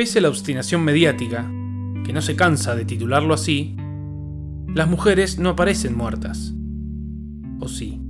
[0.00, 1.42] Pese a la obstinación mediática,
[2.06, 3.76] que no se cansa de titularlo así,
[4.74, 6.54] las mujeres no aparecen muertas.
[7.60, 8.00] ¿O sí?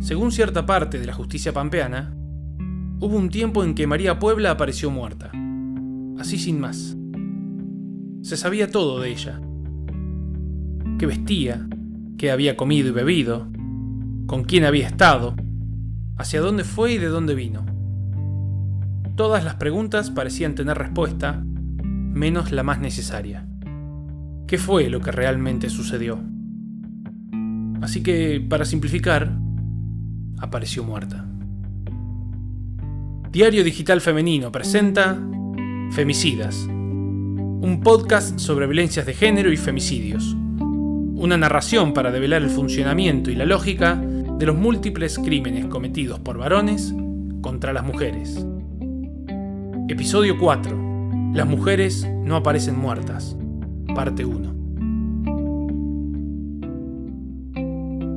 [0.00, 2.12] Según cierta parte de la justicia pampeana,
[2.98, 5.30] hubo un tiempo en que María Puebla apareció muerta.
[6.18, 6.96] Así sin más.
[8.22, 9.40] Se sabía todo de ella.
[10.98, 11.68] Qué vestía,
[12.16, 13.46] qué había comido y bebido,
[14.26, 15.36] con quién había estado,
[16.16, 17.77] hacia dónde fue y de dónde vino.
[19.18, 23.44] Todas las preguntas parecían tener respuesta, menos la más necesaria.
[24.46, 26.20] ¿Qué fue lo que realmente sucedió?
[27.82, 29.36] Así que, para simplificar,
[30.38, 31.26] apareció muerta.
[33.32, 35.18] Diario Digital Femenino presenta
[35.90, 40.36] Femicidas, un podcast sobre violencias de género y femicidios.
[41.16, 46.38] Una narración para develar el funcionamiento y la lógica de los múltiples crímenes cometidos por
[46.38, 46.94] varones
[47.40, 48.46] contra las mujeres.
[49.90, 51.32] Episodio 4.
[51.32, 53.34] Las mujeres no aparecen muertas.
[53.94, 54.52] Parte 1.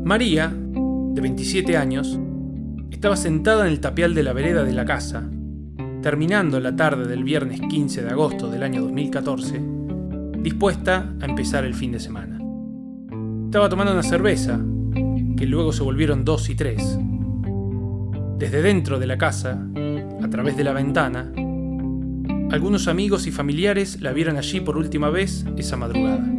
[0.03, 2.19] María, de 27 años,
[2.89, 5.29] estaba sentada en el tapial de la vereda de la casa,
[6.01, 9.63] terminando la tarde del viernes 15 de agosto del año 2014,
[10.39, 12.37] dispuesta a empezar el fin de semana.
[13.45, 14.59] Estaba tomando una cerveza,
[15.37, 16.99] que luego se volvieron dos y tres.
[18.37, 19.65] Desde dentro de la casa,
[20.21, 21.31] a través de la ventana,
[22.51, 26.29] algunos amigos y familiares la vieron allí por última vez esa madrugada.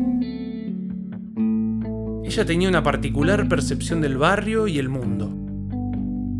[2.23, 5.35] Ella tenía una particular percepción del barrio y el mundo.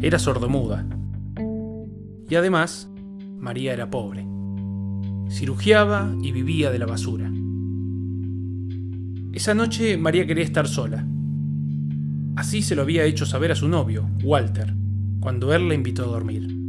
[0.03, 0.87] Era sordomuda.
[2.29, 2.91] Y además,
[3.39, 4.27] María era pobre.
[5.31, 7.31] Cirugiaba y vivía de la basura.
[9.33, 11.07] Esa noche María quería estar sola.
[12.37, 14.75] Así se lo había hecho saber a su novio, Walter,
[15.21, 16.62] cuando él la invitó a dormir.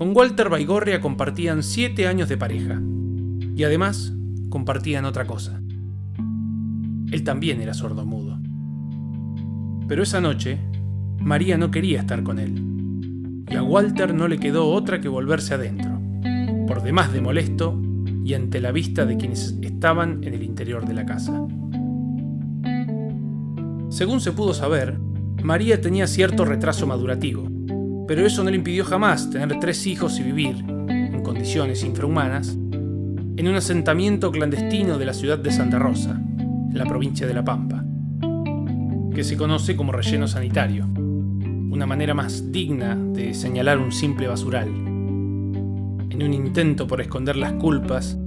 [0.00, 2.80] Con Walter Baigorria compartían siete años de pareja.
[3.54, 4.14] Y además
[4.48, 5.60] compartían otra cosa.
[7.12, 8.40] Él también era sordomudo.
[9.88, 10.58] Pero esa noche,
[11.18, 13.44] María no quería estar con él.
[13.46, 16.00] Y a Walter no le quedó otra que volverse adentro,
[16.66, 17.78] por demás de molesto
[18.24, 21.46] y ante la vista de quienes estaban en el interior de la casa.
[23.90, 24.98] Según se pudo saber,
[25.42, 27.50] María tenía cierto retraso madurativo,
[28.10, 33.46] pero eso no le impidió jamás tener tres hijos y vivir, en condiciones infrahumanas, en
[33.46, 37.84] un asentamiento clandestino de la ciudad de Santa Rosa, en la provincia de La Pampa,
[39.14, 44.66] que se conoce como relleno sanitario, una manera más digna de señalar un simple basural,
[44.66, 48.18] en un intento por esconder las culpas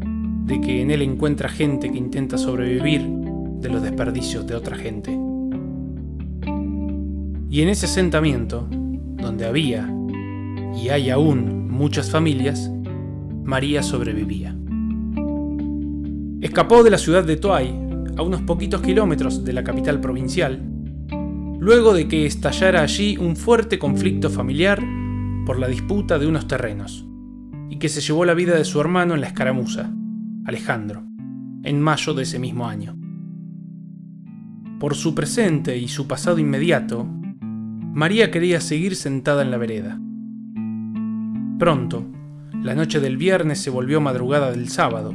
[0.45, 5.11] de que en él encuentra gente que intenta sobrevivir de los desperdicios de otra gente.
[7.49, 8.69] Y en ese asentamiento,
[9.23, 9.89] donde había
[10.75, 12.69] y hay aún muchas familias,
[13.43, 14.55] María sobrevivía.
[16.41, 17.79] Escapó de la ciudad de Toay
[18.17, 20.61] a unos poquitos kilómetros de la capital provincial,
[21.59, 24.83] luego de que estallara allí un fuerte conflicto familiar
[25.45, 27.07] por la disputa de unos terrenos,
[27.69, 29.91] y que se llevó la vida de su hermano en la escaramuza,
[30.45, 31.03] Alejandro,
[31.63, 32.97] en mayo de ese mismo año.
[34.79, 37.07] Por su presente y su pasado inmediato,
[37.93, 39.99] María quería seguir sentada en la vereda.
[41.59, 42.03] Pronto,
[42.63, 45.13] la noche del viernes se volvió madrugada del sábado,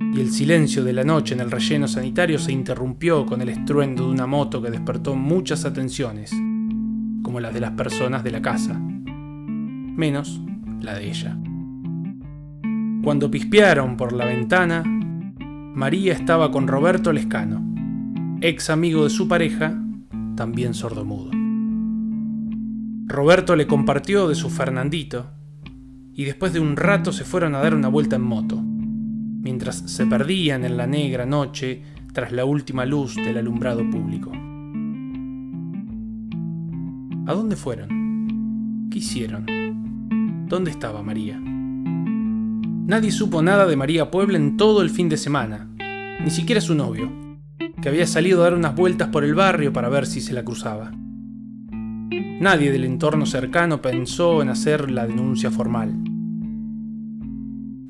[0.00, 4.06] y el silencio de la noche en el relleno sanitario se interrumpió con el estruendo
[4.06, 6.30] de una moto que despertó muchas atenciones,
[7.22, 10.40] como las de las personas de la casa, menos
[10.80, 11.36] la de ella.
[13.02, 17.62] Cuando pispearon por la ventana, María estaba con Roberto Lescano,
[18.40, 19.78] ex amigo de su pareja,
[20.36, 21.43] también sordomudo.
[23.06, 25.30] Roberto le compartió de su Fernandito
[26.14, 30.06] y después de un rato se fueron a dar una vuelta en moto mientras se
[30.06, 31.82] perdían en la negra noche
[32.14, 34.32] tras la última luz del alumbrado público.
[37.26, 38.88] ¿A dónde fueron?
[38.90, 40.46] ¿Qué hicieron?
[40.48, 41.38] ¿Dónde estaba María?
[41.38, 45.68] Nadie supo nada de María Puebla en todo el fin de semana,
[46.22, 47.12] ni siquiera su novio,
[47.82, 50.42] que había salido a dar unas vueltas por el barrio para ver si se la
[50.42, 50.90] cruzaba.
[52.40, 55.94] Nadie del entorno cercano pensó en hacer la denuncia formal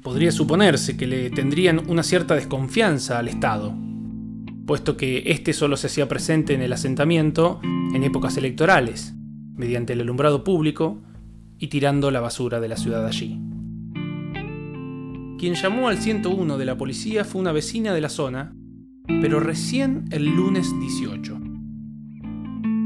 [0.05, 3.75] podría suponerse que le tendrían una cierta desconfianza al Estado,
[4.67, 9.14] puesto que éste solo se hacía presente en el asentamiento en épocas electorales,
[9.56, 11.00] mediante el alumbrado público
[11.58, 13.40] y tirando la basura de la ciudad allí.
[15.38, 18.55] Quien llamó al 101 de la policía fue una vecina de la zona,
[19.23, 21.44] pero recién el lunes 18.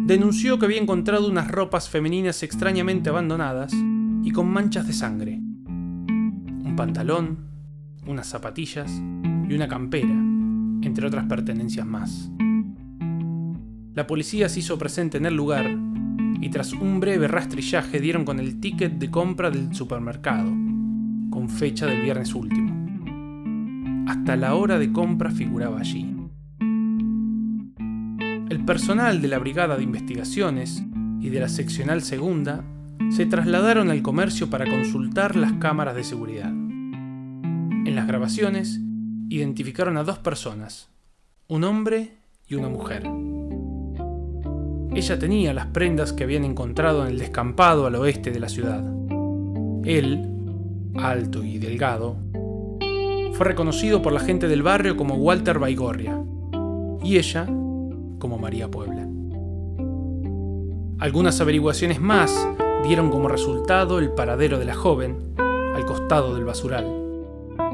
[0.08, 3.72] Denunció que había encontrado unas ropas femeninas extrañamente abandonadas
[4.24, 5.38] y con manchas de sangre
[6.78, 7.38] pantalón,
[8.06, 9.02] unas zapatillas
[9.48, 10.14] y una campera,
[10.82, 12.30] entre otras pertenencias más.
[13.94, 15.68] La policía se hizo presente en el lugar
[16.40, 20.52] y tras un breve rastrillaje dieron con el ticket de compra del supermercado,
[21.30, 22.72] con fecha del viernes último.
[24.06, 26.17] Hasta la hora de compra figuraba allí.
[28.68, 30.82] Personal de la Brigada de Investigaciones
[31.22, 32.64] y de la Seccional Segunda
[33.08, 36.50] se trasladaron al comercio para consultar las cámaras de seguridad.
[36.50, 38.78] En las grabaciones
[39.30, 40.90] identificaron a dos personas,
[41.46, 43.04] un hombre y una mujer.
[44.94, 48.84] Ella tenía las prendas que habían encontrado en el descampado al oeste de la ciudad.
[49.84, 50.30] Él,
[50.94, 52.18] alto y delgado,
[53.32, 56.22] fue reconocido por la gente del barrio como Walter Baigorria
[57.02, 57.46] y ella
[58.18, 59.06] como María Puebla.
[60.98, 62.48] Algunas averiguaciones más
[62.82, 65.34] dieron como resultado el paradero de la joven
[65.74, 66.84] al costado del basural,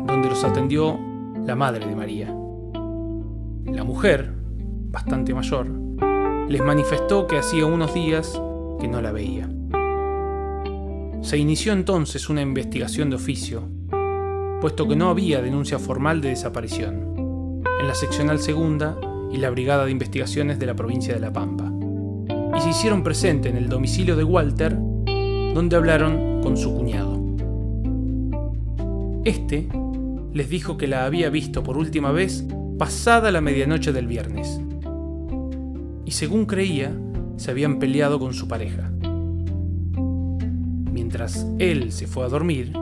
[0.07, 0.99] donde los atendió
[1.47, 2.27] la madre de María.
[3.65, 4.33] La mujer,
[4.91, 5.67] bastante mayor,
[6.49, 8.41] les manifestó que hacía unos días
[8.79, 9.49] que no la veía.
[11.23, 13.63] Se inició entonces una investigación de oficio,
[14.61, 18.99] puesto que no había denuncia formal de desaparición, en la seccional segunda
[19.35, 21.73] y la Brigada de Investigaciones de la provincia de La Pampa,
[22.57, 27.21] y se hicieron presente en el domicilio de Walter, donde hablaron con su cuñado.
[29.25, 29.69] Este
[30.33, 32.47] les dijo que la había visto por última vez
[32.79, 34.61] pasada la medianoche del viernes,
[36.05, 36.93] y según creía,
[37.37, 38.93] se habían peleado con su pareja.
[40.93, 42.73] Mientras él se fue a dormir,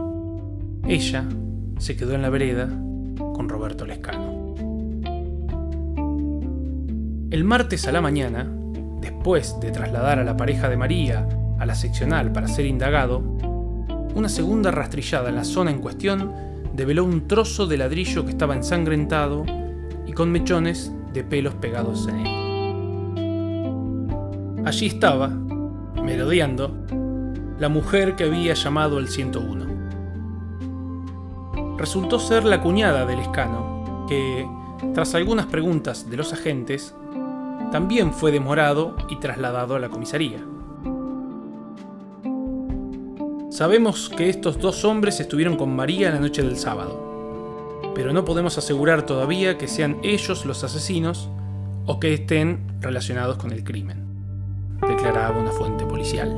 [0.86, 1.26] ella
[1.78, 2.68] se quedó en la vereda
[3.16, 4.31] con Roberto Lescano.
[7.32, 8.46] El martes a la mañana,
[9.00, 11.26] después de trasladar a la pareja de María
[11.58, 13.20] a la seccional para ser indagado,
[14.14, 16.30] una segunda rastrillada en la zona en cuestión
[16.74, 19.46] develó un trozo de ladrillo que estaba ensangrentado
[20.06, 22.26] y con mechones de pelos pegados en él.
[24.66, 26.84] Allí estaba, merodeando,
[27.58, 31.78] la mujer que había llamado el 101.
[31.78, 34.46] Resultó ser la cuñada del escano, que,
[34.92, 36.94] tras algunas preguntas de los agentes,
[37.72, 40.38] también fue demorado y trasladado a la comisaría.
[43.50, 48.56] Sabemos que estos dos hombres estuvieron con María la noche del sábado, pero no podemos
[48.58, 51.28] asegurar todavía que sean ellos los asesinos
[51.86, 54.02] o que estén relacionados con el crimen
[54.88, 56.30] declaraba una fuente policial.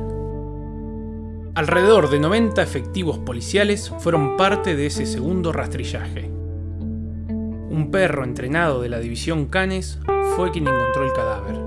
[1.55, 6.34] Alrededor de 90 efectivos policiales fueron parte de ese segundo rastrillaje.
[7.75, 9.99] Un perro entrenado de la división Canes
[10.37, 11.57] fue quien encontró el cadáver,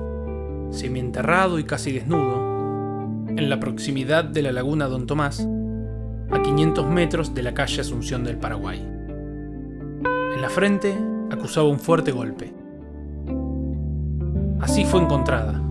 [0.71, 5.47] semienterrado y casi desnudo, en la proximidad de la laguna Don Tomás,
[6.31, 8.79] a 500 metros de la calle Asunción del Paraguay.
[8.79, 10.97] En la frente
[11.31, 12.55] acusaba un fuerte golpe.
[14.61, 15.63] Así fue encontrada,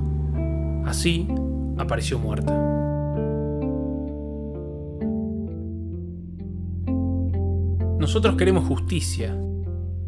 [0.85, 1.27] Así
[1.79, 2.53] apareció muerta.
[7.97, 9.35] Nosotros queremos justicia.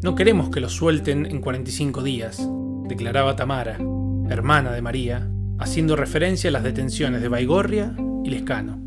[0.02, 2.48] No queremos que lo suelten en 45 días,
[2.88, 3.76] declaraba Tamara,
[4.30, 5.28] hermana de María,
[5.58, 8.80] haciendo referencia a las detenciones de Baigorria y Lescano.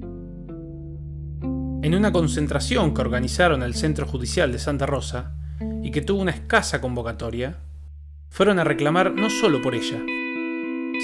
[1.84, 5.36] En una concentración que organizaron el Centro Judicial de Santa Rosa
[5.84, 7.60] y que tuvo una escasa convocatoria,
[8.30, 10.02] fueron a reclamar no solo por ella,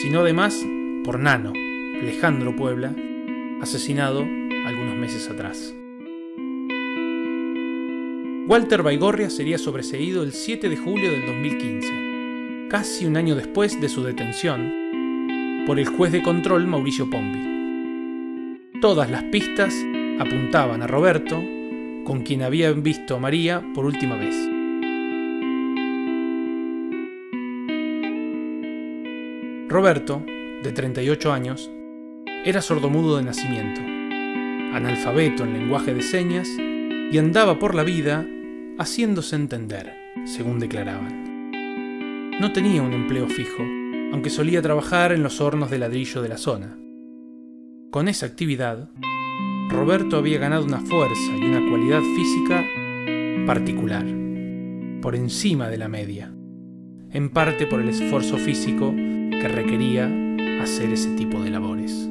[0.01, 0.57] sino además
[1.03, 1.53] por Nano,
[2.01, 2.95] Alejandro Puebla,
[3.61, 4.21] asesinado
[4.65, 5.75] algunos meses atrás.
[8.49, 13.87] Walter Baigorria sería sobreseído el 7 de julio del 2015, casi un año después de
[13.89, 18.71] su detención, por el juez de control Mauricio Pombi.
[18.81, 19.75] Todas las pistas
[20.19, 21.39] apuntaban a Roberto,
[22.03, 24.35] con quien habían visto a María por última vez.
[29.67, 30.25] Roberto
[30.63, 31.69] de 38 años,
[32.43, 33.81] era sordomudo de nacimiento,
[34.75, 36.49] analfabeto en lenguaje de señas
[37.11, 38.25] y andaba por la vida
[38.79, 39.93] haciéndose entender,
[40.23, 41.51] según declaraban.
[42.39, 43.61] No tenía un empleo fijo,
[44.13, 46.77] aunque solía trabajar en los hornos de ladrillo de la zona.
[47.91, 48.89] Con esa actividad,
[49.69, 52.65] Roberto había ganado una fuerza y una cualidad física
[53.45, 54.05] particular,
[55.01, 56.33] por encima de la media,
[57.11, 60.09] en parte por el esfuerzo físico que requería
[60.61, 62.07] hacer ese tipo de labores.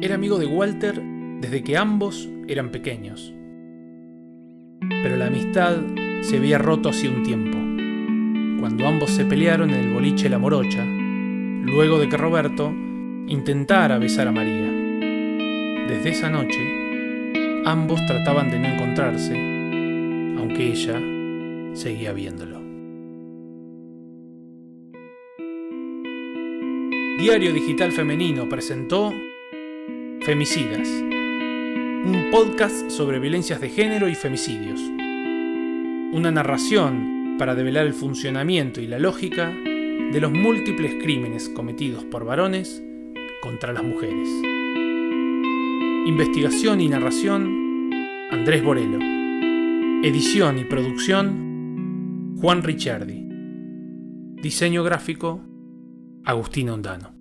[0.00, 1.00] Era amigo de Walter
[1.40, 3.32] desde que ambos eran pequeños.
[4.80, 5.76] Pero la amistad
[6.22, 7.58] se había roto hacía un tiempo,
[8.60, 12.72] cuando ambos se pelearon en el boliche La Morocha, luego de que Roberto
[13.26, 14.72] intentara besar a María.
[15.88, 16.88] Desde esa noche,
[17.68, 19.34] Ambos trataban de no encontrarse,
[20.38, 20.98] aunque ella
[21.74, 22.58] seguía viéndolo.
[27.18, 29.12] Diario Digital Femenino presentó
[30.22, 30.88] Femicidas,
[32.08, 34.80] un podcast sobre violencias de género y femicidios.
[34.80, 42.24] Una narración para develar el funcionamiento y la lógica de los múltiples crímenes cometidos por
[42.24, 42.82] varones
[43.42, 44.26] contra las mujeres.
[46.06, 47.90] Investigación y narración,
[48.30, 48.98] Andrés Borelo.
[50.02, 53.28] Edición y producción, Juan Ricciardi.
[54.40, 55.42] Diseño gráfico,
[56.24, 57.17] Agustín Ondano.